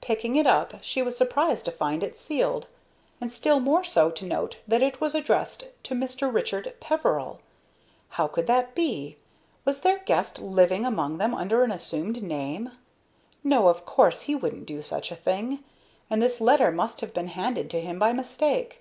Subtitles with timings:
[0.00, 2.66] Picking it up, she was surprised to find it sealed,
[3.20, 6.34] and still more so to note that it was addressed to Mr.
[6.34, 7.38] Richard Peveril.
[8.08, 9.18] How could that be?
[9.64, 12.72] Was their guest living among them under an assumed name?
[13.44, 15.62] No, of course he wouldn't do such a thing;
[16.10, 18.80] and this letter must have been handed to him by mistake.